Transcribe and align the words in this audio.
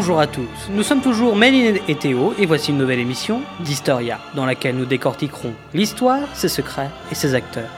Bonjour 0.00 0.18
à 0.18 0.26
tous, 0.26 0.70
nous 0.70 0.82
sommes 0.82 1.02
toujours 1.02 1.36
Méline 1.36 1.76
et 1.86 1.94
Théo 1.94 2.32
et 2.38 2.46
voici 2.46 2.70
une 2.70 2.78
nouvelle 2.78 3.00
émission 3.00 3.42
d'Historia 3.60 4.18
dans 4.34 4.46
laquelle 4.46 4.74
nous 4.74 4.86
décortiquerons 4.86 5.52
l'histoire, 5.74 6.26
ses 6.32 6.48
secrets 6.48 6.88
et 7.12 7.14
ses 7.14 7.34
acteurs. 7.34 7.68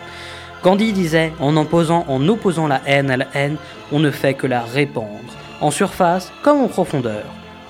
Gandhi 0.62 0.92
disait 0.92 1.32
en 1.40 1.56
opposant, 1.56 2.04
en 2.06 2.28
opposant 2.28 2.68
la 2.68 2.80
haine 2.86 3.10
à 3.10 3.16
la 3.16 3.26
haine, 3.34 3.56
on 3.90 3.98
ne 3.98 4.12
fait 4.12 4.34
que 4.34 4.46
la 4.46 4.60
répandre, 4.60 5.18
en 5.60 5.72
surface 5.72 6.32
comme 6.44 6.60
en 6.60 6.68
profondeur. 6.68 7.24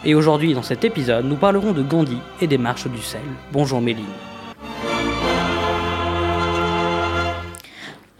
Et 0.04 0.14
aujourd'hui 0.14 0.52
dans 0.52 0.62
cet 0.62 0.84
épisode, 0.84 1.24
nous 1.24 1.36
parlerons 1.36 1.72
de 1.72 1.82
Gandhi 1.82 2.18
et 2.42 2.46
des 2.46 2.58
marches 2.58 2.88
du 2.88 3.00
sel. 3.00 3.22
Bonjour 3.52 3.80
Méline. 3.80 4.04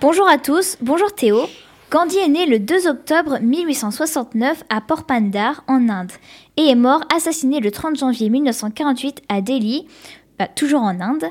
Bonjour 0.01 0.27
à 0.27 0.39
tous, 0.39 0.79
bonjour 0.81 1.15
Théo. 1.15 1.47
Gandhi 1.93 2.17
est 2.17 2.29
né 2.29 2.47
le 2.47 2.59
2 2.59 2.89
octobre 2.89 3.39
1869 3.43 4.65
à 4.71 4.81
Porpandar, 4.81 5.63
en 5.69 5.91
Inde, 5.91 6.13
et 6.57 6.69
est 6.69 6.75
mort 6.75 7.03
assassiné 7.15 7.61
le 7.61 7.71
30 7.71 7.99
janvier 7.99 8.31
1948 8.31 9.21
à 9.29 9.43
Delhi, 9.43 9.87
euh, 10.41 10.47
toujours 10.57 10.81
en 10.81 10.99
Inde. 11.01 11.27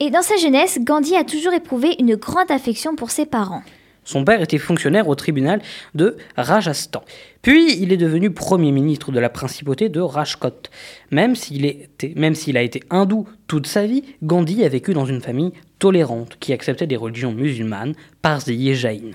Et 0.00 0.10
dans 0.10 0.20
sa 0.20 0.36
jeunesse, 0.36 0.78
Gandhi 0.78 1.16
a 1.16 1.24
toujours 1.24 1.54
éprouvé 1.54 1.96
une 1.98 2.16
grande 2.16 2.50
affection 2.50 2.96
pour 2.96 3.10
ses 3.10 3.24
parents. 3.24 3.62
Son 4.04 4.26
père 4.26 4.42
était 4.42 4.58
fonctionnaire 4.58 5.08
au 5.08 5.14
tribunal 5.14 5.62
de 5.94 6.18
Rajasthan. 6.36 7.02
Puis 7.40 7.74
il 7.80 7.90
est 7.90 7.96
devenu 7.96 8.30
premier 8.30 8.72
ministre 8.72 9.10
de 9.10 9.20
la 9.20 9.30
principauté 9.30 9.88
de 9.88 10.02
Rajkot. 10.02 10.68
Même 11.12 11.34
s'il, 11.34 11.64
a 11.64 12.62
été 12.62 12.82
hindou 12.90 13.26
toute 13.46 13.66
sa 13.66 13.86
vie, 13.86 14.04
Gandhi 14.22 14.64
a 14.64 14.68
vécu 14.68 14.92
dans 14.92 15.06
une 15.06 15.22
famille 15.22 15.54
tolérante 15.78 16.36
qui 16.40 16.52
acceptait 16.52 16.86
des 16.86 16.98
religions 16.98 17.32
musulmanes, 17.32 17.94
parsi 18.20 18.68
et 18.68 18.74
jaïn. 18.74 19.12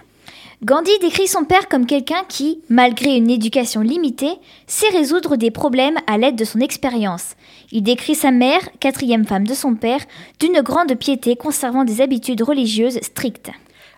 Gandhi 0.63 0.91
décrit 0.99 1.27
son 1.27 1.45
père 1.45 1.69
comme 1.69 1.85
quelqu'un 1.85 2.23
qui, 2.27 2.61
malgré 2.69 3.15
une 3.15 3.29
éducation 3.29 3.81
limitée, 3.81 4.33
sait 4.67 4.89
résoudre 4.89 5.37
des 5.37 5.51
problèmes 5.51 5.97
à 6.05 6.17
l'aide 6.17 6.35
de 6.35 6.43
son 6.43 6.59
expérience. 6.59 7.35
Il 7.71 7.83
décrit 7.83 8.15
sa 8.15 8.31
mère, 8.31 8.61
quatrième 8.79 9.25
femme 9.25 9.47
de 9.47 9.53
son 9.53 9.75
père, 9.75 10.01
d'une 10.39 10.61
grande 10.61 10.95
piété 10.95 11.35
conservant 11.35 11.85
des 11.85 12.01
habitudes 12.01 12.41
religieuses 12.41 12.99
strictes. 13.01 13.51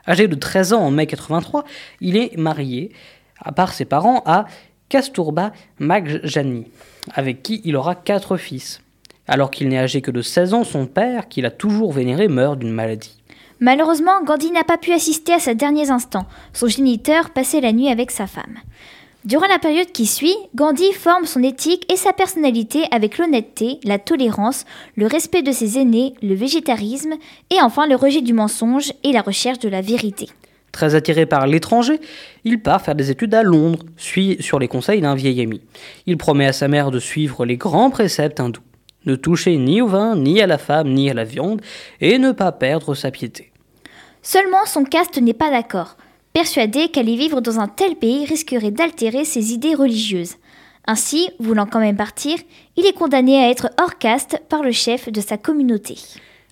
Âgé 0.08 0.28
de 0.28 0.36
13 0.36 0.73
ans 0.73 0.81
en 0.81 0.92
mai 0.92 1.08
83, 1.08 1.64
il 2.00 2.17
est 2.17 2.38
marié, 2.38 2.92
à 3.39 3.52
part 3.52 3.73
ses 3.73 3.86
parents, 3.86 4.22
à 4.26 4.45
Kasturba 4.89 5.53
Maghjani, 5.80 6.66
avec 7.14 7.42
qui 7.42 7.61
il 7.66 7.76
aura 7.76 7.95
quatre 7.95 8.38
fils. 8.38 8.81
Alors 9.28 9.50
qu'il 9.52 9.70
n'est 9.70 9.80
âgé 9.80 10.02
que 10.02 10.11
de 10.11 10.22
16 10.22 10.53
ans, 10.53 10.64
son 10.64 10.86
père, 10.86 11.28
qu'il 11.28 11.45
a 11.45 11.52
toujours 11.52 11.94
vénéré, 11.94 12.28
meurt 12.28 12.59
d'une 12.59 12.72
maladie. 12.72 13.20
Malheureusement, 13.62 14.23
Gandhi 14.23 14.52
n'a 14.52 14.64
pas 14.64 14.80
pu 14.80 14.92
assister 14.92 15.34
à 15.34 15.40
ses 15.40 15.54
derniers 15.54 15.92
instants. 15.92 16.26
Son 16.52 16.67
géniteur 16.67 17.30
passait 17.30 17.62
la 17.62 17.72
nuit 17.72 17.90
avec 17.90 18.09
sa 18.09 18.26
femme. 18.26 18.58
Durant 19.23 19.45
la 19.45 19.59
période 19.59 19.92
qui 19.92 20.08
suit, 20.08 20.36
Gandhi 20.56 20.94
forme 20.94 21.26
son 21.26 21.44
éthique 21.44 21.86
et 21.94 21.95
sa 21.95 22.12
personnalité 22.12 22.86
avec 22.89 23.20
l'honnêteté, 23.20 23.80
la 23.84 24.00
tolérance, 24.00 24.66
le 24.95 25.06
respect 25.06 25.44
de 25.44 25.52
ses 25.52 25.78
aînés, 25.78 26.16
le 26.23 26.34
végétarisme 26.34 27.14
et 27.52 27.62
enfin 27.62 27.86
le 27.86 27.95
rejet 27.95 28.22
du 28.22 28.34
mensonge 28.34 28.94
et 29.04 29.12
la 29.12 29.22
recherche 29.22 29.59
de 29.59 29.70
la 29.70 29.82
vérité. 29.82 30.28
Très 30.72 30.95
attiré 30.95 31.28
par 31.28 31.45
l'étranger, 31.45 32.00
il 32.45 32.64
part 32.64 32.82
faire 32.82 32.95
des 32.95 33.12
études 33.12 33.36
à 33.36 33.44
Londres, 33.44 33.86
suit 33.95 34.38
sur 34.39 34.58
les 34.58 34.67
conseils 34.67 35.02
d'un 35.02 35.14
vieil 35.14 35.39
ami. 35.39 35.62
Il 36.08 36.17
promet 36.17 36.48
à 36.48 36.54
sa 36.54 36.67
mère 36.67 36.89
de 36.89 37.00
suivre 37.00 37.45
les 37.45 37.58
grands 37.58 37.92
préceptes 37.92 38.39
hindous, 38.39 38.62
ne 39.06 39.14
toucher 39.16 39.56
ni 39.58 39.84
au 39.84 39.88
vin, 39.88 40.16
ni 40.16 40.42
à 40.42 40.48
la 40.48 40.58
femme, 40.58 40.94
ni 40.94 41.12
à 41.12 41.14
la 41.14 41.26
viande, 41.26 41.61
et 42.00 42.17
ne 42.17 42.32
pas 42.32 42.52
perdre 42.52 42.95
sa 42.95 43.11
piété. 43.11 43.51
Seulement 44.23 44.65
son 44.65 44.83
caste 44.83 45.20
n'est 45.20 45.33
pas 45.33 45.49
d'accord, 45.49 45.98
persuadé 46.33 46.89
qu'aller 46.89 47.15
vivre 47.15 47.42
dans 47.42 47.59
un 47.59 47.67
tel 47.67 47.95
pays 47.95 48.26
risquerait 48.26 48.71
d'altérer 48.71 49.26
ses 49.26 49.52
idées 49.54 49.73
religieuses. 49.73 50.36
Ainsi, 50.86 51.30
voulant 51.39 51.65
quand 51.65 51.80
même 51.80 51.98
partir, 51.98 52.37
il 52.77 52.86
est 52.86 52.93
condamné 52.93 53.43
à 53.43 53.49
être 53.49 53.70
hors 53.82 53.98
caste 53.98 54.42
par 54.49 54.64
le 54.64 54.71
chef 54.71 55.11
de 55.11 55.21
sa 55.21 55.37
communauté. 55.37 55.98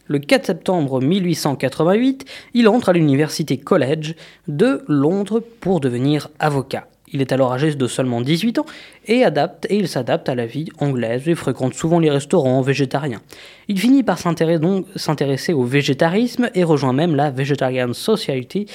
Le 0.08 0.18
4 0.18 0.48
septembre 0.48 1.02
1888, 1.02 2.26
il 2.56 2.68
entre 2.68 2.90
à 2.90 2.94
l'université 2.94 3.58
College 3.58 4.16
de 4.48 4.84
Londres 4.88 5.40
pour 5.60 5.80
devenir 5.80 6.30
avocat. 6.40 6.88
Il 7.12 7.22
est 7.22 7.32
alors 7.32 7.54
âgé 7.54 7.74
de 7.74 7.88
seulement 7.88 8.22
18 8.22 8.60
ans 8.60 8.66
et, 9.06 9.24
adapte, 9.24 9.66
et 9.70 9.78
il 9.78 9.88
s'adapte 9.88 10.30
à 10.30 10.36
la 10.36 10.46
vie 10.46 10.70
anglaise 10.80 11.28
et 11.28 11.36
fréquente 11.36 11.74
souvent 11.74 12.00
les 12.00 12.12
restaurants 12.12 12.62
végétariens. 12.62 13.22
Il 13.68 13.80
finit 13.80 14.04
par 14.04 14.20
s'intéresser 14.20 15.54
au 15.54 15.64
végétarisme 15.64 16.50
et 16.54 16.64
rejoint 16.64 16.94
même 16.94 17.16
la 17.16 17.32
Vegetarian 17.32 17.94
Society 17.94 18.68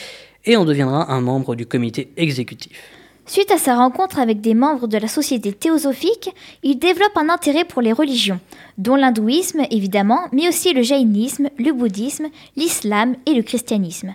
et 0.45 0.57
en 0.57 0.65
deviendra 0.65 1.13
un 1.13 1.21
membre 1.21 1.55
du 1.55 1.67
comité 1.67 2.11
exécutif. 2.17 2.91
Suite 3.27 3.51
à 3.51 3.57
sa 3.57 3.77
rencontre 3.77 4.19
avec 4.19 4.43
des 4.43 4.53
membres 4.53 4.87
de 4.87 4.99
la 4.99 5.09
société 5.09 5.55
théosophique, 5.55 6.29
il 6.63 6.79
développe 6.79 7.17
un 7.17 7.31
intérêt 7.31 7.65
pour 7.65 7.81
les 7.81 7.93
religions, 7.93 8.39
dont 8.77 8.97
l'hindouisme 8.97 9.63
évidemment, 9.71 10.29
mais 10.33 10.47
aussi 10.47 10.75
le 10.75 10.83
jaïnisme, 10.83 11.49
le 11.59 11.73
bouddhisme, 11.73 12.27
l'islam 12.57 13.17
et 13.25 13.33
le 13.33 13.43
christianisme. 13.43 14.15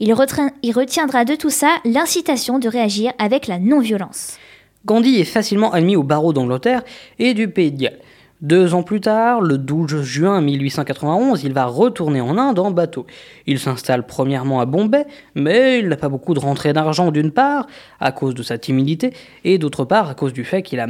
Il, 0.00 0.14
retiendra 0.14 1.24
de 1.24 1.34
tout 1.34 1.50
ça 1.50 1.78
l'incitation 1.84 2.60
de 2.60 2.68
réagir 2.68 3.12
avec 3.18 3.48
la 3.48 3.58
non-violence. 3.58 4.38
Gandhi 4.86 5.20
est 5.20 5.24
facilement 5.24 5.72
admis 5.72 5.96
au 5.96 6.04
barreau 6.04 6.32
d'Angleterre 6.32 6.82
et 7.18 7.34
du 7.34 7.48
Pays 7.48 7.72
de 7.72 7.82
Galles. 7.82 7.98
Deux 8.40 8.72
ans 8.72 8.84
plus 8.84 9.00
tard, 9.00 9.40
le 9.40 9.58
12 9.58 10.02
juin 10.02 10.40
1891, 10.40 11.42
il 11.42 11.52
va 11.52 11.64
retourner 11.64 12.20
en 12.20 12.38
Inde 12.38 12.60
en 12.60 12.70
bateau. 12.70 13.04
Il 13.48 13.58
s'installe 13.58 14.06
premièrement 14.06 14.60
à 14.60 14.66
Bombay, 14.66 15.06
mais 15.34 15.80
il 15.80 15.88
n'a 15.88 15.96
pas 15.96 16.08
beaucoup 16.08 16.34
de 16.34 16.38
rentrée 16.38 16.72
d'argent 16.72 17.10
d'une 17.10 17.32
part, 17.32 17.66
à 17.98 18.12
cause 18.12 18.36
de 18.36 18.44
sa 18.44 18.56
timidité, 18.56 19.12
et 19.42 19.58
d'autre 19.58 19.84
part 19.84 20.08
à 20.08 20.14
cause 20.14 20.32
du 20.32 20.44
fait 20.44 20.62
qu'il 20.62 20.78
a 20.78 20.86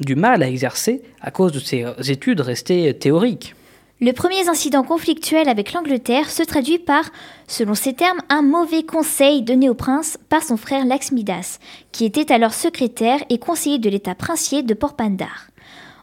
du 0.00 0.16
mal 0.16 0.42
à 0.42 0.48
exercer 0.48 1.02
à 1.20 1.30
cause 1.30 1.52
de 1.52 1.60
ses 1.60 1.86
études 2.08 2.40
restées 2.40 2.92
théoriques. 2.94 3.54
Le 4.02 4.12
premier 4.14 4.48
incident 4.48 4.82
conflictuel 4.82 5.46
avec 5.46 5.74
l'Angleterre 5.74 6.30
se 6.30 6.42
traduit 6.42 6.78
par, 6.78 7.04
selon 7.46 7.74
ses 7.74 7.92
termes, 7.92 8.22
un 8.30 8.40
mauvais 8.40 8.82
conseil 8.82 9.42
donné 9.42 9.68
au 9.68 9.74
prince 9.74 10.16
par 10.30 10.42
son 10.42 10.56
frère 10.56 10.86
Laxmidas, 10.86 11.58
qui 11.92 12.06
était 12.06 12.32
alors 12.32 12.54
secrétaire 12.54 13.20
et 13.28 13.38
conseiller 13.38 13.78
de 13.78 13.90
l'état 13.90 14.14
princier 14.14 14.62
de 14.62 14.72
Porpandar. 14.72 15.48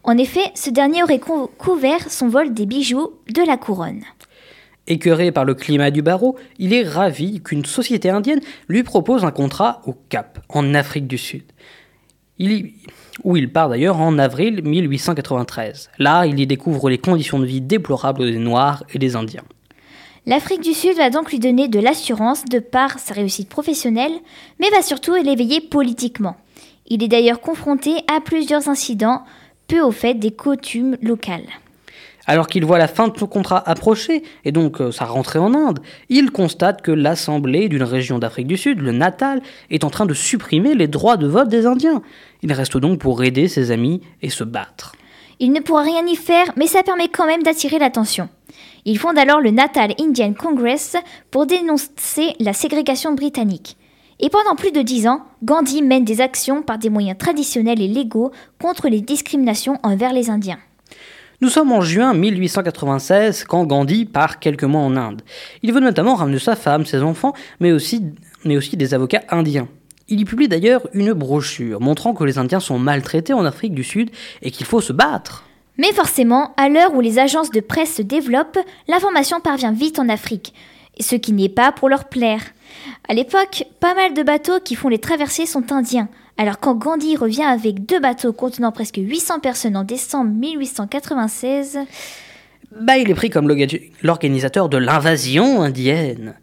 En 0.03 0.15
effet, 0.15 0.51
ce 0.53 0.69
dernier 0.69 1.01
aurait 1.01 1.19
couvert 1.19 2.11
son 2.11 2.27
vol 2.27 2.53
des 2.53 2.67
bijoux 2.67 3.13
de 3.33 3.41
la 3.41 3.57
couronne. 3.57 4.03
Écœuré 4.85 5.31
par 5.31 5.43
le 5.43 5.55
climat 5.55 5.89
du 5.89 6.03
barreau, 6.03 6.37
il 6.59 6.73
est 6.73 6.87
ravi 6.87 7.41
qu'une 7.41 7.65
société 7.65 8.11
indienne 8.11 8.41
lui 8.67 8.83
propose 8.83 9.25
un 9.25 9.31
contrat 9.31 9.81
au 9.87 9.95
Cap, 10.09 10.37
en 10.49 10.75
Afrique 10.75 11.07
du 11.07 11.17
Sud. 11.17 11.45
Il 12.37 12.73
où 13.23 13.37
il 13.37 13.51
part 13.51 13.69
d'ailleurs 13.69 13.99
en 13.99 14.17
avril 14.17 14.61
1893. 14.63 15.89
Là, 15.99 16.25
il 16.25 16.39
y 16.39 16.47
découvre 16.47 16.89
les 16.89 16.97
conditions 16.97 17.39
de 17.39 17.45
vie 17.45 17.61
déplorables 17.61 18.31
des 18.31 18.39
Noirs 18.39 18.83
et 18.93 18.99
des 18.99 19.15
Indiens. 19.15 19.43
L'Afrique 20.25 20.61
du 20.61 20.73
Sud 20.73 20.97
va 20.97 21.09
donc 21.09 21.31
lui 21.31 21.39
donner 21.39 21.69
de 21.69 21.79
l'assurance 21.79 22.43
de 22.45 22.59
par 22.59 22.99
sa 22.99 23.13
réussite 23.13 23.47
professionnelle, 23.47 24.11
mais 24.59 24.69
va 24.69 24.81
surtout 24.81 25.15
l'éveiller 25.15 25.61
politiquement. 25.61 26.35
Il 26.87 27.01
est 27.01 27.07
d'ailleurs 27.07 27.39
confronté 27.39 27.95
à 28.13 28.19
plusieurs 28.19 28.67
incidents, 28.67 29.23
peu 29.67 29.81
au 29.81 29.91
fait 29.91 30.15
des 30.15 30.31
coutumes 30.31 30.97
locales. 31.01 31.47
Alors 32.27 32.47
qu'il 32.47 32.65
voit 32.65 32.77
la 32.77 32.89
fin 32.89 33.07
de 33.07 33.17
son 33.17 33.25
contrat 33.25 33.63
approcher, 33.67 34.21
et 34.43 34.51
donc 34.51 34.81
euh, 34.81 34.91
sa 34.91 35.05
rentrée 35.05 35.39
en 35.39 35.53
Inde, 35.53 35.79
il 36.09 36.31
constate 36.31 36.81
que 36.81 36.91
l'Assemblée 36.91 37.69
d'une 37.69 37.83
région 37.83 38.19
d'Afrique 38.19 38.47
du 38.47 38.57
Sud, 38.57 38.81
le 38.81 38.91
Natal, 38.91 39.41
est 39.71 39.85
en 39.85 39.89
train 39.89 40.05
de 40.05 40.13
supprimer 40.13 40.75
les 40.75 40.87
droits 40.87 41.15
de 41.15 41.25
vote 41.25 41.47
des 41.47 41.65
Indiens. 41.65 42.01
Il 42.43 42.51
reste 42.51 42.77
donc 42.77 42.99
pour 42.99 43.23
aider 43.23 43.47
ses 43.47 43.71
amis 43.71 44.01
et 44.21 44.29
se 44.29 44.43
battre. 44.43 44.91
Il 45.39 45.53
ne 45.53 45.61
pourra 45.61 45.83
rien 45.83 46.05
y 46.05 46.15
faire, 46.15 46.51
mais 46.57 46.67
ça 46.67 46.83
permet 46.83 47.07
quand 47.07 47.25
même 47.25 47.43
d'attirer 47.43 47.79
l'attention. 47.79 48.27
Il 48.85 48.99
fonde 48.99 49.17
alors 49.17 49.39
le 49.39 49.51
Natal 49.51 49.93
Indian 49.99 50.33
Congress 50.33 50.97
pour 51.31 51.45
dénoncer 51.45 52.33
la 52.39 52.53
ségrégation 52.53 53.13
britannique. 53.13 53.77
Et 54.19 54.29
pendant 54.29 54.55
plus 54.55 54.71
de 54.71 54.81
dix 54.81 55.07
ans, 55.07 55.21
Gandhi 55.43 55.81
mène 55.81 56.03
des 56.03 56.21
actions 56.21 56.63
par 56.63 56.79
des 56.79 56.89
moyens 56.89 57.17
traditionnels 57.17 57.81
et 57.81 57.87
légaux 57.87 58.31
contre 58.59 58.89
les 58.89 59.01
discriminations 59.01 59.77
envers 59.83 60.11
les 60.11 60.29
Indiens. 60.29 60.57
Nous 61.39 61.49
sommes 61.49 61.71
en 61.71 61.81
juin 61.81 62.15
1896 62.15 63.43
quand 63.43 63.63
Gandhi 63.65 64.05
part 64.05 64.39
quelques 64.39 64.63
mois 64.63 64.81
en 64.81 64.97
Inde. 64.97 65.21
Il 65.61 65.71
veut 65.71 65.79
notamment 65.79 66.15
ramener 66.15 66.39
sa 66.39 66.55
femme, 66.55 66.83
ses 66.83 67.03
enfants, 67.03 67.33
mais 67.59 67.71
aussi, 67.71 68.01
des 68.43 68.93
avocats 68.95 69.21
indiens. 69.29 69.67
Il 70.07 70.19
y 70.19 70.25
publie 70.25 70.47
d'ailleurs 70.47 70.87
une 70.93 71.13
brochure 71.13 71.79
montrant 71.79 72.15
que 72.15 72.23
les 72.23 72.39
Indiens 72.39 72.59
sont 72.59 72.79
maltraités 72.79 73.33
en 73.33 73.45
Afrique 73.45 73.75
du 73.75 73.83
Sud 73.83 74.09
et 74.41 74.49
qu'il 74.49 74.65
faut 74.65 74.81
se 74.81 74.93
battre. 74.93 75.45
Mais 75.77 75.93
forcément, 75.93 76.55
à 76.57 76.69
l'heure 76.69 76.95
où 76.95 77.01
les 77.01 77.19
agences 77.19 77.51
de 77.51 77.59
presse 77.59 77.93
se 77.93 78.01
développent, 78.01 78.57
l'information 78.87 79.39
parvient 79.39 79.73
vite 79.73 79.99
en 79.99 80.09
Afrique, 80.09 80.55
ce 80.99 81.15
qui 81.15 81.33
n'est 81.33 81.49
pas 81.49 81.71
pour 81.71 81.87
leur 81.87 82.05
plaire. 82.05 82.41
À 83.09 83.13
l'époque, 83.13 83.63
pas 83.79 83.95
mal 83.95 84.13
de 84.13 84.21
bateaux 84.21 84.59
qui 84.61 84.75
font 84.75 84.89
les 84.89 84.97
traversées 84.97 85.45
sont 85.45 85.71
indiens, 85.71 86.09
alors 86.37 86.59
quand 86.59 86.75
Gandhi 86.75 87.15
revient 87.15 87.43
avec 87.43 87.85
deux 87.85 88.01
bateaux 88.01 88.33
contenant 88.33 88.73
presque 88.73 88.97
800 88.97 89.39
personnes 89.39 89.77
en 89.77 89.85
décembre 89.85 90.31
1896, 90.31 91.79
bah 92.81 92.97
il 92.97 93.09
est 93.09 93.15
pris 93.15 93.29
comme 93.29 93.49
l'organisateur 94.03 94.67
de 94.67 94.75
l'invasion 94.75 95.61
indienne. 95.61 96.35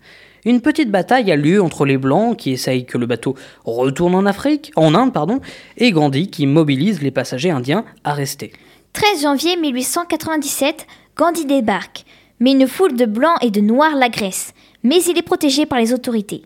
une 0.46 0.62
petite 0.62 0.90
bataille 0.90 1.30
a 1.30 1.36
lieu 1.36 1.60
entre 1.62 1.84
les 1.84 1.98
Blancs 1.98 2.38
qui 2.38 2.52
essayent 2.52 2.86
que 2.86 2.96
le 2.96 3.04
bateau 3.04 3.34
retourne 3.66 4.14
en 4.14 4.24
Afrique, 4.24 4.72
en 4.74 4.94
Inde 4.94 5.12
pardon, 5.12 5.40
et 5.76 5.92
Gandhi 5.92 6.30
qui 6.30 6.46
mobilise 6.46 7.02
les 7.02 7.10
passagers 7.10 7.50
indiens 7.50 7.84
à 8.04 8.14
rester. 8.14 8.54
13 8.94 9.20
janvier 9.20 9.58
1897, 9.58 10.86
Gandhi 11.14 11.44
débarque, 11.44 12.06
mais 12.40 12.52
une 12.52 12.66
foule 12.66 12.96
de 12.96 13.04
blancs 13.04 13.36
et 13.42 13.50
de 13.50 13.60
noirs 13.60 13.96
l'agresse, 13.96 14.54
mais 14.82 15.02
il 15.04 15.18
est 15.18 15.22
protégé 15.22 15.66
par 15.66 15.78
les 15.78 15.92
autorités. 15.92 16.42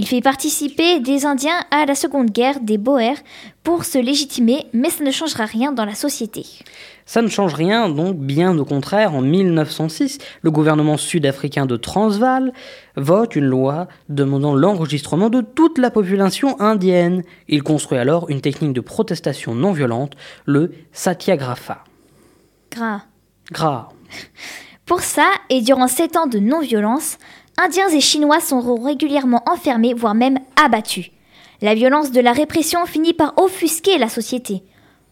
Il 0.00 0.06
fait 0.06 0.20
participer 0.20 1.00
des 1.00 1.26
Indiens 1.26 1.64
à 1.72 1.84
la 1.84 1.96
seconde 1.96 2.30
guerre 2.30 2.60
des 2.60 2.78
Boers 2.78 3.18
pour 3.64 3.84
se 3.84 3.98
légitimer, 3.98 4.66
mais 4.72 4.90
ça 4.90 5.02
ne 5.02 5.10
changera 5.10 5.44
rien 5.44 5.72
dans 5.72 5.84
la 5.84 5.96
société. 5.96 6.46
Ça 7.04 7.20
ne 7.20 7.26
change 7.26 7.52
rien, 7.54 7.88
donc 7.88 8.16
bien 8.16 8.56
au 8.56 8.64
contraire, 8.64 9.16
en 9.16 9.22
1906, 9.22 10.18
le 10.42 10.52
gouvernement 10.52 10.96
sud-africain 10.96 11.66
de 11.66 11.76
Transvaal 11.76 12.52
vote 12.94 13.34
une 13.34 13.46
loi 13.46 13.88
demandant 14.08 14.54
l'enregistrement 14.54 15.30
de 15.30 15.40
toute 15.40 15.78
la 15.78 15.90
population 15.90 16.60
indienne. 16.60 17.24
Il 17.48 17.64
construit 17.64 17.98
alors 17.98 18.30
une 18.30 18.40
technique 18.40 18.74
de 18.74 18.80
protestation 18.80 19.56
non 19.56 19.72
violente, 19.72 20.12
le 20.46 20.70
satyagraha. 20.92 21.82
Gras. 22.70 23.02
Gras. 23.50 23.88
Pour 24.86 25.00
ça, 25.00 25.28
et 25.50 25.60
durant 25.60 25.88
sept 25.88 26.16
ans 26.16 26.28
de 26.28 26.38
non-violence, 26.38 27.18
Indiens 27.60 27.88
et 27.88 28.00
Chinois 28.00 28.38
sont 28.38 28.60
régulièrement 28.76 29.42
enfermés, 29.50 29.92
voire 29.92 30.14
même 30.14 30.38
abattus. 30.54 31.10
La 31.60 31.74
violence 31.74 32.12
de 32.12 32.20
la 32.20 32.32
répression 32.32 32.86
finit 32.86 33.14
par 33.14 33.34
offusquer 33.36 33.98
la 33.98 34.08
société. 34.08 34.62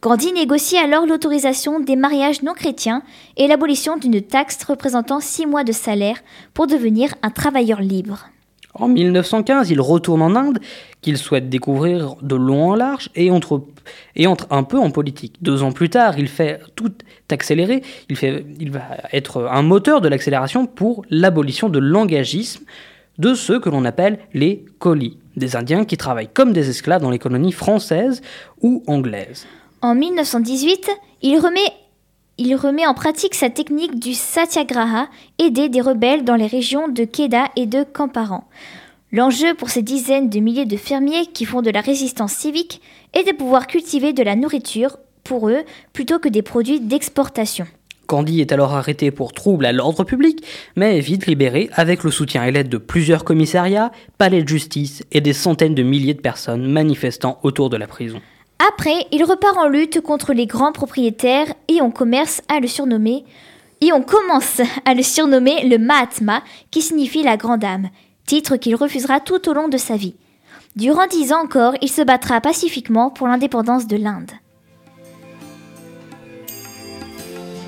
Gandhi 0.00 0.32
négocie 0.32 0.78
alors 0.78 1.06
l'autorisation 1.06 1.80
des 1.80 1.96
mariages 1.96 2.44
non 2.44 2.54
chrétiens 2.54 3.02
et 3.36 3.48
l'abolition 3.48 3.96
d'une 3.96 4.22
taxe 4.22 4.62
représentant 4.62 5.18
six 5.18 5.44
mois 5.44 5.64
de 5.64 5.72
salaire 5.72 6.22
pour 6.54 6.68
devenir 6.68 7.16
un 7.22 7.30
travailleur 7.30 7.80
libre. 7.80 8.26
En 8.78 8.88
1915, 8.88 9.70
il 9.70 9.80
retourne 9.80 10.22
en 10.22 10.34
Inde, 10.34 10.58
qu'il 11.00 11.18
souhaite 11.18 11.48
découvrir 11.48 12.16
de 12.22 12.34
long 12.34 12.70
en 12.70 12.74
large, 12.74 13.10
et 13.14 13.30
entre, 13.30 13.62
un 14.50 14.62
peu 14.62 14.78
en 14.78 14.90
politique. 14.90 15.36
Deux 15.40 15.62
ans 15.62 15.72
plus 15.72 15.88
tard, 15.88 16.18
il 16.18 16.28
fait 16.28 16.60
tout 16.74 16.92
accélérer, 17.30 17.82
il, 18.08 18.16
il 18.60 18.70
va 18.70 18.82
être 19.12 19.48
un 19.50 19.62
moteur 19.62 20.00
de 20.00 20.08
l'accélération 20.08 20.66
pour 20.66 21.04
l'abolition 21.10 21.68
de 21.68 21.78
l'engagisme 21.78 22.64
de 23.18 23.34
ceux 23.34 23.60
que 23.60 23.68
l'on 23.68 23.84
appelle 23.84 24.18
les 24.34 24.64
colis, 24.78 25.16
des 25.36 25.56
Indiens 25.56 25.84
qui 25.84 25.96
travaillent 25.96 26.28
comme 26.32 26.52
des 26.52 26.68
esclaves 26.68 27.02
dans 27.02 27.10
les 27.10 27.18
colonies 27.18 27.52
françaises 27.52 28.22
ou 28.60 28.82
anglaises. 28.86 29.46
En 29.82 29.94
1918, 29.94 30.90
il 31.22 31.38
remet 31.38 31.72
il 32.38 32.54
remet 32.54 32.86
en 32.86 32.94
pratique 32.94 33.34
sa 33.34 33.50
technique 33.50 33.98
du 33.98 34.12
satyagraha, 34.12 35.08
aidé 35.38 35.68
des 35.68 35.80
rebelles 35.80 36.24
dans 36.24 36.36
les 36.36 36.46
régions 36.46 36.88
de 36.88 37.04
Kedah 37.04 37.48
et 37.56 37.66
de 37.66 37.82
Kamparan. 37.82 38.44
L'enjeu 39.12 39.54
pour 39.54 39.70
ces 39.70 39.82
dizaines 39.82 40.28
de 40.28 40.40
milliers 40.40 40.66
de 40.66 40.76
fermiers 40.76 41.26
qui 41.26 41.44
font 41.44 41.62
de 41.62 41.70
la 41.70 41.80
résistance 41.80 42.32
civique 42.32 42.82
est 43.14 43.24
de 43.24 43.36
pouvoir 43.36 43.66
cultiver 43.66 44.12
de 44.12 44.22
la 44.22 44.36
nourriture 44.36 44.98
pour 45.24 45.48
eux 45.48 45.62
plutôt 45.92 46.18
que 46.18 46.28
des 46.28 46.42
produits 46.42 46.80
d'exportation. 46.80 47.66
Candy 48.06 48.40
est 48.40 48.52
alors 48.52 48.74
arrêté 48.74 49.10
pour 49.10 49.32
trouble 49.32 49.66
à 49.66 49.72
l'ordre 49.72 50.04
public, 50.04 50.44
mais 50.76 51.00
vite 51.00 51.26
libéré 51.26 51.70
avec 51.72 52.04
le 52.04 52.10
soutien 52.10 52.44
et 52.44 52.52
l'aide 52.52 52.68
de 52.68 52.78
plusieurs 52.78 53.24
commissariats, 53.24 53.90
palais 54.18 54.42
de 54.42 54.48
justice 54.48 55.02
et 55.10 55.20
des 55.20 55.32
centaines 55.32 55.74
de 55.74 55.82
milliers 55.82 56.14
de 56.14 56.20
personnes 56.20 56.70
manifestant 56.70 57.40
autour 57.42 57.70
de 57.70 57.76
la 57.76 57.86
prison. 57.86 58.20
Après, 58.58 59.06
il 59.12 59.24
repart 59.24 59.56
en 59.58 59.68
lutte 59.68 60.00
contre 60.00 60.32
les 60.32 60.46
grands 60.46 60.72
propriétaires 60.72 61.52
et 61.68 61.82
on 61.82 61.90
commence 61.90 62.40
à 62.48 62.60
le 62.60 62.68
surnommer 62.68 63.24
le 64.94 65.02
surnommer 65.02 65.64
Mahatma, 65.78 66.42
qui 66.70 66.80
signifie 66.80 67.22
la 67.22 67.36
grande 67.36 67.64
âme, 67.64 67.90
titre 68.26 68.56
qu'il 68.56 68.74
refusera 68.74 69.20
tout 69.20 69.48
au 69.48 69.52
long 69.52 69.68
de 69.68 69.76
sa 69.76 69.96
vie. 69.96 70.14
Durant 70.76 71.06
dix 71.06 71.32
ans 71.32 71.42
encore, 71.44 71.74
il 71.82 71.90
se 71.90 72.02
battra 72.02 72.40
pacifiquement 72.40 73.10
pour 73.10 73.28
l'indépendance 73.28 73.86
de 73.86 73.96
l'Inde. 73.96 74.30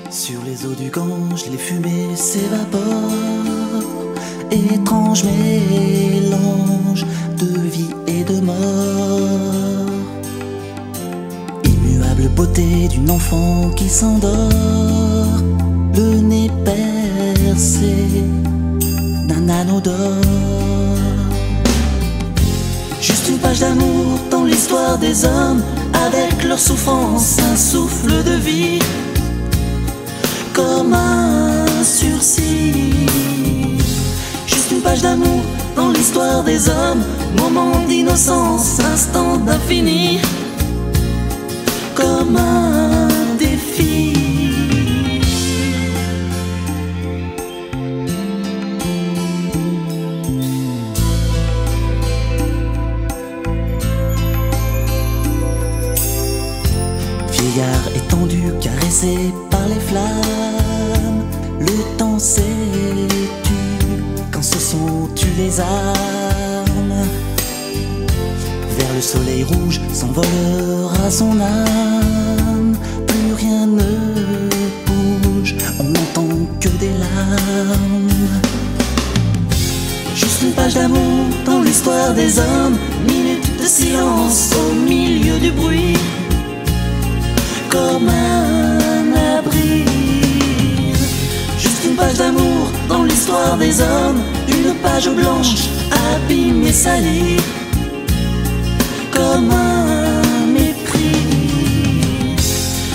Sur 0.09 0.41
les 0.43 0.65
eaux 0.65 0.73
du 0.73 0.89
Gange, 0.89 1.45
les 1.51 1.57
fumées 1.57 2.15
s'évaporent. 2.15 2.81
Étrange 4.51 5.23
mélange 5.23 7.05
de 7.37 7.59
vie 7.67 7.91
et 8.07 8.23
de 8.23 8.41
mort 8.41 8.98
beauté 12.39 12.87
d'une 12.87 13.11
enfant 13.11 13.69
qui 13.75 13.89
s'endort, 13.89 15.43
le 15.93 16.21
nez 16.21 16.49
percé 16.63 17.93
d'un 19.27 19.49
anneau 19.49 19.81
d'or. 19.81 20.23
Juste 23.01 23.27
une 23.27 23.39
page 23.39 23.59
d'amour 23.59 24.05
dans 24.31 24.45
l'histoire 24.45 24.97
des 24.97 25.25
hommes, 25.25 25.61
avec 26.07 26.45
leur 26.45 26.59
souffrance, 26.59 27.39
un 27.51 27.57
souffle 27.57 28.23
de 28.23 28.35
vie, 28.47 28.79
comme 30.53 30.93
un 30.93 31.65
sursis. 31.83 33.05
Juste 34.47 34.71
une 34.71 34.79
page 34.79 35.01
d'amour 35.01 35.41
dans 35.75 35.89
l'histoire 35.89 36.41
des 36.43 36.69
hommes, 36.69 37.03
moment 37.37 37.73
d'innocence, 37.89 38.79
instant 38.93 39.35
d'infini 39.45 40.21
comme 42.31 42.78
l'histoire 81.69 82.13
des 82.15 82.39
hommes, 82.39 82.77
minute 83.07 83.47
de 83.61 83.67
silence 83.67 84.49
au 84.59 84.73
milieu 84.73 85.37
du 85.37 85.51
bruit, 85.51 85.97
comme 87.69 88.09
un 88.09 89.37
abri. 89.37 89.85
Juste 91.59 91.85
une 91.85 91.95
page 91.95 92.15
d'amour 92.15 92.63
dans 92.87 93.03
l'histoire 93.03 93.55
des 93.57 93.81
hommes, 93.81 94.21
une 94.47 94.73
page 94.81 95.09
blanche, 95.09 95.69
abîmée, 96.15 96.73
salie 96.73 97.37
comme 99.11 99.51
un 99.51 100.47
mépris. 100.47 101.21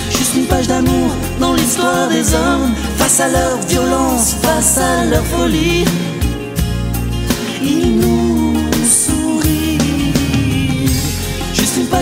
Juste 0.09 0.35
une 0.35 0.47
page 0.47 0.67
d'amour 0.67 1.11
dans 1.39 1.53
l'histoire 1.53 2.09
des 2.09 2.25
hommes, 2.33 2.73
face 2.97 3.21
à 3.21 3.29
leur 3.29 3.57
violence, 3.69 4.35
face 4.41 4.77
à 4.79 5.05
leur 5.05 5.25
folie. 5.27 5.85
Nous 8.01 8.14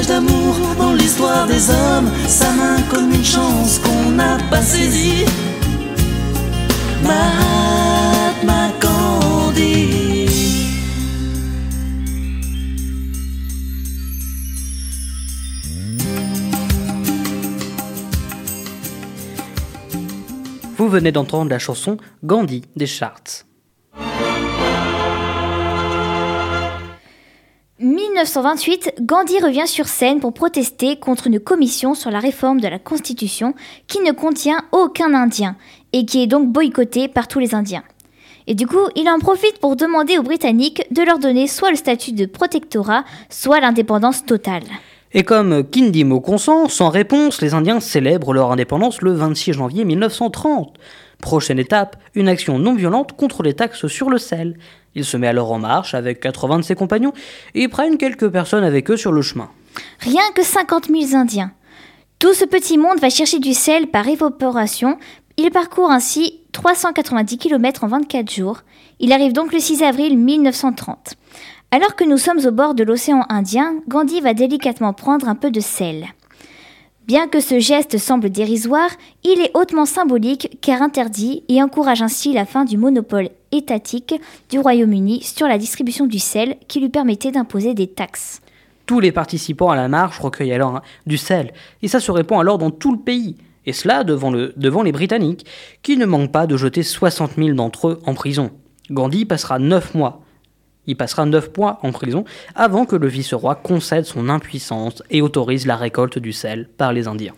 D'amour 0.08 0.56
dans 0.78 0.94
l'histoire 0.94 1.48
des 1.48 1.70
hommes, 1.70 2.12
sa 2.28 2.52
main 2.52 2.82
comme 2.92 3.14
une 3.14 3.24
chance 3.24 3.80
qu'on 3.80 4.12
n'a 4.12 4.38
pas 4.50 4.62
saisie. 4.62 5.24
Mahatma 7.04 8.70
Gandhi. 8.82 10.28
Vous 20.78 20.90
venez 20.90 21.14
d'entendre 21.14 21.50
la 21.50 21.60
chanson 21.60 21.98
Gandhi 22.24 22.64
des 22.76 22.88
Charts. 22.88 23.46
1928, 28.14 28.94
Gandhi 29.02 29.40
revient 29.40 29.66
sur 29.66 29.88
scène 29.88 30.20
pour 30.20 30.34
protester 30.34 30.98
contre 30.98 31.26
une 31.26 31.40
commission 31.40 31.96
sur 31.96 32.12
la 32.12 32.20
réforme 32.20 32.62
de 32.62 32.68
la 32.68 32.78
Constitution 32.78 33.56
qui 33.88 34.02
ne 34.02 34.12
contient 34.12 34.60
aucun 34.72 35.16
Indien 35.16 35.56
et 35.94 36.06
qui 36.06 36.22
est 36.22 36.28
donc 36.28 36.48
boycottée 36.48 37.08
par 37.08 37.28
tous 37.28 37.40
les 37.40 37.56
Indiens. 37.56 37.84
Et 38.46 38.54
du 38.54 38.68
coup, 38.68 38.88
il 38.96 39.10
en 39.10 39.18
profite 39.18 39.58
pour 39.60 39.76
demander 39.76 40.20
aux 40.20 40.24
Britanniques 40.24 40.86
de 40.92 41.02
leur 41.02 41.18
donner 41.18 41.48
soit 41.48 41.72
le 41.72 41.76
statut 41.76 42.12
de 42.12 42.28
protectorat, 42.28 43.04
soit 43.32 43.60
l'indépendance 43.60 44.24
totale. 44.26 44.64
Et 45.14 45.24
comme 45.24 45.68
Kindimo 45.68 46.22
consent, 46.22 46.70
sans 46.70 46.90
réponse, 46.90 47.42
les 47.42 47.56
Indiens 47.56 47.80
célèbrent 47.80 48.34
leur 48.34 48.52
indépendance 48.52 49.02
le 49.02 49.14
26 49.14 49.54
janvier 49.54 49.86
1930. 49.86 50.78
Prochaine 51.20 51.58
étape, 51.58 51.96
une 52.14 52.28
action 52.28 52.60
non 52.60 52.76
violente 52.76 53.14
contre 53.14 53.42
les 53.42 53.56
taxes 53.56 53.88
sur 53.88 54.12
le 54.12 54.20
sel. 54.20 54.58
Il 54.96 55.06
se 55.06 55.18
met 55.18 55.28
alors 55.28 55.52
en 55.52 55.60
marche 55.60 55.94
avec 55.94 56.20
80 56.20 56.60
de 56.60 56.64
ses 56.64 56.76
compagnons 56.76 57.14
et 57.56 57.68
prennent 57.68 57.98
quelques 57.98 58.30
personnes 58.30 58.64
avec 58.64 58.90
eux 58.92 58.98
sur 58.98 59.12
le 59.12 59.22
chemin. 59.22 59.50
Rien 60.00 60.24
que 60.36 60.44
50 60.44 60.88
000 60.88 61.16
Indiens. 61.16 61.52
Tout 62.20 62.34
ce 62.34 62.46
petit 62.46 62.78
monde 62.78 63.00
va 63.00 63.10
chercher 63.10 63.40
du 63.40 63.54
sel 63.54 63.88
par 63.88 64.08
évaporation. 64.08 64.98
Il 65.38 65.50
parcourt 65.52 65.92
ainsi 65.92 66.42
390 66.52 67.38
km 67.38 67.84
en 67.84 67.88
24 67.88 68.32
jours. 68.32 68.60
Il 69.00 69.12
arrive 69.12 69.34
donc 69.34 69.52
le 69.52 69.60
6 69.60 69.84
avril 69.84 70.18
1930. 70.18 71.16
Alors 71.72 71.96
que 71.96 72.04
nous 72.04 72.20
sommes 72.20 72.46
au 72.46 72.52
bord 72.52 72.76
de 72.76 72.84
l'océan 72.84 73.26
Indien, 73.30 73.76
Gandhi 73.88 74.22
va 74.22 74.36
délicatement 74.36 74.94
prendre 74.94 75.28
un 75.28 75.36
peu 75.36 75.50
de 75.50 75.60
sel. 75.60 76.08
Bien 77.08 77.28
que 77.28 77.42
ce 77.42 77.60
geste 77.60 77.98
semble 77.98 78.30
dérisoire, 78.30 78.92
il 79.24 79.42
est 79.42 79.52
hautement 79.56 79.86
symbolique 79.86 80.60
car 80.62 80.82
interdit 80.82 81.44
et 81.50 81.62
encourage 81.62 82.02
ainsi 82.02 82.32
la 82.32 82.46
fin 82.46 82.64
du 82.64 82.78
monopole 82.78 83.30
étatique 83.56 84.16
du 84.50 84.60
Royaume-Uni 84.60 85.22
sur 85.22 85.48
la 85.48 85.58
distribution 85.58 86.08
du 86.08 86.20
sel 86.20 86.58
qui 86.68 86.80
lui 86.80 86.90
permettait 86.90 87.32
d'imposer 87.32 87.74
des 87.74 87.88
taxes. 87.88 88.42
Tous 88.86 89.00
les 89.00 89.12
participants 89.12 89.70
à 89.70 89.76
la 89.76 89.88
marche 89.88 90.20
recueillent 90.20 90.54
alors 90.54 90.76
hein, 90.76 90.82
du 91.06 91.18
sel, 91.18 91.54
et 91.82 91.88
ça 91.88 92.00
se 92.00 92.12
répand 92.12 92.42
alors 92.42 92.58
dans 92.58 92.72
tout 92.72 92.92
le 92.92 93.00
pays, 93.00 93.38
et 93.66 93.74
cela 93.74 94.04
devant, 94.04 94.32
le, 94.32 94.54
devant 94.58 94.84
les 94.84 94.92
Britanniques, 94.92 95.46
qui 95.82 95.96
ne 95.96 96.06
manquent 96.06 96.32
pas 96.32 96.48
de 96.48 96.58
jeter 96.58 96.84
60 96.84 97.36
000 97.38 97.54
d'entre 97.54 97.88
eux 97.88 98.00
en 98.06 98.14
prison. 98.14 98.52
Gandhi 98.90 99.24
passera 99.24 99.60
9 99.60 99.96
mois 99.96 100.24
il 100.86 100.98
passera 100.98 101.26
9 101.26 101.52
mois 101.58 101.80
en 101.82 101.92
prison 101.92 102.26
avant 102.56 102.86
que 102.86 102.96
le 102.96 103.08
vice-roi 103.08 103.56
concède 103.56 104.06
son 104.06 104.30
impuissance 104.30 105.02
et 105.10 105.22
autorise 105.22 105.66
la 105.66 105.78
récolte 105.78 106.20
du 106.20 106.34
sel 106.34 106.70
par 106.78 106.94
les 106.94 107.08
Indiens. 107.08 107.34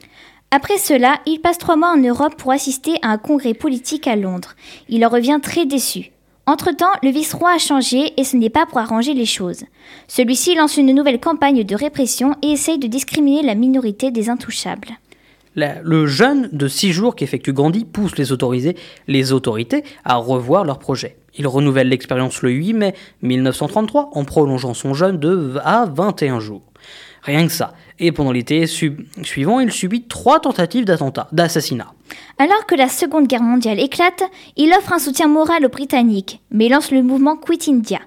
Après 0.56 0.78
cela, 0.78 1.20
il 1.26 1.42
passe 1.42 1.58
trois 1.58 1.76
mois 1.76 1.92
en 1.92 2.02
Europe 2.02 2.36
pour 2.38 2.54
assister 2.54 2.94
à 3.02 3.10
un 3.10 3.18
congrès 3.18 3.54
politique 3.54 4.08
à 4.08 4.16
Londres. 4.16 4.56
Il 4.88 5.06
en 5.06 5.10
revient 5.10 5.40
très 5.44 5.66
déçu. 5.66 6.14
Entre-temps, 6.46 6.94
le 7.04 7.10
vice-roi 7.10 7.52
a 7.56 7.58
changé 7.58 8.14
et 8.16 8.24
ce 8.24 8.38
n'est 8.38 8.50
pas 8.50 8.66
pour 8.66 8.78
arranger 8.78 9.14
les 9.14 9.26
choses. 9.26 9.66
Celui-ci 10.08 10.56
lance 10.56 10.78
une 10.78 10.96
nouvelle 10.96 11.20
campagne 11.20 11.66
de 11.66 11.76
répression 11.76 12.38
et 12.42 12.54
essaye 12.54 12.80
de 12.80 12.88
discriminer 12.88 13.44
la 13.44 13.54
minorité 13.54 14.12
des 14.12 14.30
intouchables. 14.30 14.98
le 15.58 16.06
jeûne 16.06 16.48
de 16.54 16.70
six 16.70 16.94
jours 16.94 17.18
qu'effectue 17.18 17.52
Gandhi 17.52 17.84
pousse 17.84 18.16
les, 18.16 18.32
autorités 19.34 19.84
à 20.06 20.16
revoir 20.16 20.64
leur 20.64 20.80
projet. 20.80 21.18
Il 21.38 21.48
renouvelle 21.48 21.90
l'expérience 21.90 22.42
le 22.42 22.52
8 22.52 22.74
mai 22.76 22.94
1933 23.24 24.12
en 24.14 24.24
prolongeant 24.24 24.74
son 24.74 24.94
jeûne 24.94 25.18
de 25.18 25.58
à 25.66 25.86
21 25.86 26.40
jours. 26.40 26.64
Rien 27.24 27.46
que 27.46 27.52
ça. 27.52 27.74
Et 28.00 28.12
pendant 28.12 28.32
l'été 28.32 28.66
suivant, 28.68 29.60
il 29.60 29.72
subit 29.72 30.04
trois 30.04 30.40
tentatives 30.40 30.86
d'attentat, 30.86 31.28
d'assassinat. 31.32 31.94
Alors 32.38 32.66
que 32.66 32.76
la 32.76 32.90
Seconde 32.90 33.28
Guerre 33.28 33.42
mondiale 33.42 33.80
éclate, 33.80 34.24
il 34.58 34.74
offre 34.74 34.94
un 34.94 35.00
soutien 35.00 35.28
moral 35.28 35.66
aux 35.66 35.70
Britanniques, 35.70 36.42
mais 36.52 36.68
lance 36.68 36.92
le 36.92 37.02
mouvement 37.02 37.38
Quit 37.38 37.70
India, 37.70 38.00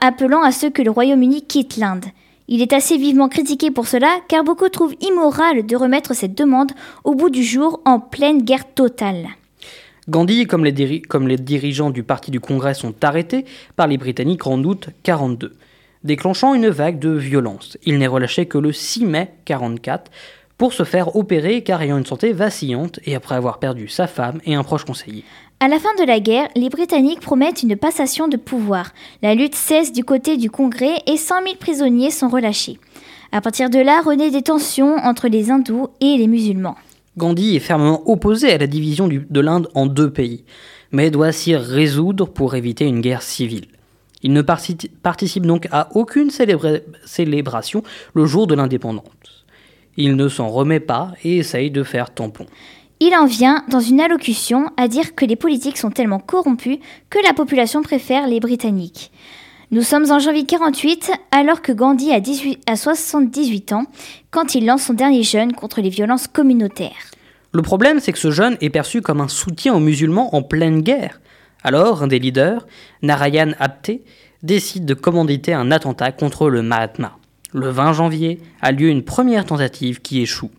appelant 0.00 0.42
à 0.42 0.52
ce 0.52 0.66
que 0.66 0.82
le 0.82 0.90
Royaume-Uni 0.90 1.42
quitte 1.42 1.76
l'Inde. 1.76 2.06
Il 2.48 2.62
est 2.62 2.72
assez 2.72 2.96
vivement 2.96 3.28
critiqué 3.28 3.72
pour 3.72 3.88
cela, 3.88 4.20
car 4.28 4.44
beaucoup 4.44 4.68
trouvent 4.68 4.94
immoral 5.00 5.66
de 5.66 5.76
remettre 5.76 6.14
cette 6.14 6.38
demande 6.38 6.70
au 7.02 7.14
bout 7.14 7.30
du 7.30 7.42
jour 7.42 7.80
en 7.84 7.98
pleine 7.98 8.42
guerre 8.42 8.72
totale. 8.72 9.30
Gandhi, 10.08 10.46
comme 10.46 10.64
les, 10.64 11.02
comme 11.02 11.26
les 11.26 11.36
dirigeants 11.36 11.90
du 11.90 12.04
Parti 12.04 12.30
du 12.30 12.38
Congrès, 12.38 12.74
sont 12.74 12.94
arrêtés 13.02 13.44
par 13.74 13.88
les 13.88 13.98
Britanniques 13.98 14.46
en 14.46 14.62
août 14.62 14.90
42, 15.02 15.56
déclenchant 16.06 16.54
une 16.54 16.68
vague 16.68 16.98
de 16.98 17.10
violence. 17.10 17.76
Il 17.84 17.98
n'est 17.98 18.06
relâché 18.06 18.46
que 18.46 18.58
le 18.58 18.72
6 18.72 19.04
mai 19.04 19.30
44 19.44 20.10
pour 20.58 20.72
se 20.72 20.84
faire 20.84 21.16
opérer 21.16 21.62
car 21.62 21.82
ayant 21.82 21.98
une 21.98 22.06
santé 22.06 22.32
vacillante 22.32 22.98
et 23.04 23.14
après 23.14 23.34
avoir 23.34 23.58
perdu 23.58 23.88
sa 23.88 24.06
femme 24.06 24.40
et 24.46 24.54
un 24.54 24.62
proche 24.62 24.84
conseiller. 24.84 25.24
À 25.60 25.68
la 25.68 25.78
fin 25.78 25.94
de 25.98 26.04
la 26.04 26.20
guerre, 26.20 26.48
les 26.54 26.68
Britanniques 26.68 27.20
promettent 27.20 27.62
une 27.62 27.76
passation 27.76 28.28
de 28.28 28.36
pouvoir. 28.36 28.90
La 29.22 29.34
lutte 29.34 29.54
cesse 29.54 29.92
du 29.92 30.04
côté 30.04 30.36
du 30.36 30.50
Congrès 30.50 31.02
et 31.06 31.16
100 31.16 31.42
000 31.44 31.56
prisonniers 31.58 32.10
sont 32.10 32.28
relâchés. 32.28 32.78
À 33.32 33.40
partir 33.40 33.70
de 33.70 33.78
là, 33.78 34.02
renaît 34.02 34.30
des 34.30 34.42
tensions 34.42 34.96
entre 34.96 35.28
les 35.28 35.50
hindous 35.50 35.88
et 36.00 36.16
les 36.16 36.26
musulmans. 36.26 36.76
Gandhi 37.16 37.56
est 37.56 37.60
fermement 37.60 38.08
opposé 38.08 38.52
à 38.52 38.58
la 38.58 38.66
division 38.66 39.08
de 39.08 39.40
l'Inde 39.40 39.68
en 39.74 39.86
deux 39.86 40.10
pays, 40.10 40.44
mais 40.92 41.10
doit 41.10 41.32
s'y 41.32 41.56
résoudre 41.56 42.26
pour 42.26 42.54
éviter 42.54 42.84
une 42.84 43.00
guerre 43.00 43.22
civile. 43.22 43.66
Il 44.22 44.32
ne 44.32 44.42
participe 44.42 45.46
donc 45.46 45.68
à 45.70 45.88
aucune 45.94 46.30
célébration 46.30 47.82
le 48.14 48.26
jour 48.26 48.46
de 48.46 48.54
l'indépendance. 48.54 49.44
Il 49.96 50.16
ne 50.16 50.28
s'en 50.28 50.48
remet 50.48 50.80
pas 50.80 51.12
et 51.24 51.38
essaye 51.38 51.70
de 51.70 51.82
faire 51.82 52.12
tampon. 52.12 52.46
Il 52.98 53.14
en 53.14 53.26
vient, 53.26 53.62
dans 53.68 53.80
une 53.80 54.00
allocution, 54.00 54.70
à 54.78 54.88
dire 54.88 55.14
que 55.14 55.26
les 55.26 55.36
politiques 55.36 55.76
sont 55.76 55.90
tellement 55.90 56.18
corrompus 56.18 56.78
que 57.10 57.18
la 57.22 57.34
population 57.34 57.82
préfère 57.82 58.26
les 58.26 58.40
Britanniques. 58.40 59.12
Nous 59.70 59.82
sommes 59.82 60.10
en 60.10 60.18
janvier 60.18 60.46
48, 60.46 61.10
alors 61.30 61.60
que 61.60 61.72
Gandhi 61.72 62.12
a, 62.12 62.20
18, 62.20 62.60
78 62.74 63.72
ans, 63.72 63.84
quand 64.30 64.54
il 64.54 64.64
lance 64.64 64.84
son 64.84 64.94
dernier 64.94 65.24
jeûne 65.24 65.52
contre 65.52 65.80
les 65.80 65.90
violences 65.90 66.28
communautaires. 66.28 67.10
Le 67.52 67.62
problème, 67.62 68.00
c'est 68.00 68.12
que 68.12 68.18
ce 68.18 68.30
jeûne 68.30 68.56
est 68.60 68.70
perçu 68.70 69.02
comme 69.02 69.20
un 69.20 69.28
soutien 69.28 69.74
aux 69.74 69.80
musulmans 69.80 70.34
en 70.34 70.42
pleine 70.42 70.82
guerre. 70.82 71.20
Alors, 71.66 72.04
un 72.04 72.06
des 72.06 72.20
leaders, 72.20 72.64
Narayan 73.02 73.50
Apte, 73.58 73.90
décide 74.44 74.84
de 74.84 74.94
commanditer 74.94 75.52
un 75.52 75.72
attentat 75.72 76.12
contre 76.12 76.48
le 76.48 76.62
Mahatma. 76.62 77.18
Le 77.52 77.70
20 77.70 77.92
janvier 77.92 78.40
a 78.62 78.70
lieu 78.70 78.88
une 78.88 79.02
première 79.02 79.44
tentative 79.44 80.00
qui 80.00 80.22
échoue. 80.22 80.52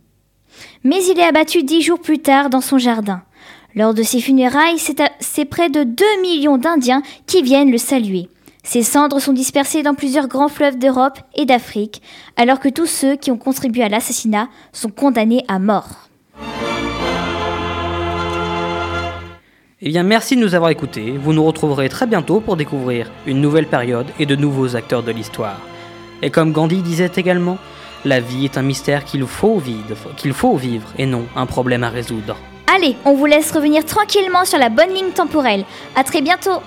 Mais 0.83 1.01
il 1.05 1.17
est 1.17 1.23
abattu 1.23 1.63
dix 1.63 1.81
jours 1.81 2.01
plus 2.01 2.19
tard 2.19 2.49
dans 2.49 2.59
son 2.59 2.77
jardin. 2.77 3.21
Lors 3.73 3.93
de 3.93 4.03
ses 4.03 4.19
funérailles, 4.19 4.79
c'est 5.21 5.45
près 5.45 5.69
de 5.69 5.85
2 5.85 6.03
millions 6.21 6.57
d'Indiens 6.57 7.03
qui 7.25 7.41
viennent 7.41 7.71
le 7.71 7.77
saluer. 7.77 8.27
Ses 8.63 8.83
cendres 8.83 9.21
sont 9.21 9.31
dispersées 9.31 9.83
dans 9.83 9.95
plusieurs 9.95 10.27
grands 10.27 10.49
fleuves 10.49 10.77
d'Europe 10.77 11.19
et 11.35 11.45
d'Afrique, 11.45 12.01
alors 12.35 12.59
que 12.59 12.67
tous 12.67 12.85
ceux 12.85 13.15
qui 13.15 13.31
ont 13.31 13.37
contribué 13.37 13.81
à 13.83 13.87
l'assassinat 13.87 14.49
sont 14.73 14.89
condamnés 14.89 15.45
à 15.47 15.57
mort. 15.57 16.09
Eh 19.79 19.89
bien, 19.89 20.01
merci 20.01 20.35
de 20.35 20.41
nous 20.41 20.55
avoir 20.55 20.71
écoutés. 20.71 21.11
Vous 21.11 21.33
nous 21.33 21.43
retrouverez 21.43 21.87
très 21.87 22.07
bientôt 22.07 22.39
pour 22.39 22.57
découvrir 22.57 23.11
une 23.27 23.39
nouvelle 23.39 23.67
période 23.67 24.07
et 24.17 24.25
de 24.25 24.35
nouveaux 24.35 24.75
acteurs 24.75 25.03
de 25.03 25.11
l'histoire. 25.11 25.59
Et 26.23 26.31
comme 26.31 26.51
Gandhi 26.51 26.81
disait 26.81 27.11
également, 27.15 27.59
la 28.03 28.19
vie 28.19 28.45
est 28.45 28.57
un 28.57 28.63
mystère 28.63 29.05
qu'il 29.05 29.23
faut 29.27 29.59
vivre, 29.59 29.95
faut 30.33 30.55
vivre 30.55 30.87
et 30.97 31.05
non 31.05 31.27
un 31.35 31.45
problème 31.45 31.83
à 31.83 31.89
résoudre. 31.89 32.37
Allez, 32.75 32.95
on 33.05 33.13
vous 33.13 33.27
laisse 33.27 33.51
revenir 33.51 33.85
tranquillement 33.85 34.45
sur 34.45 34.57
la 34.57 34.69
bonne 34.69 34.95
ligne 34.95 35.11
temporelle. 35.11 35.63
À 35.95 36.03
très 36.03 36.21
bientôt. 36.21 36.59